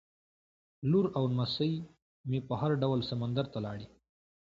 [0.89, 1.73] لور او نمسۍ
[2.29, 3.87] مې په هر ډول سمندر ته لاړې.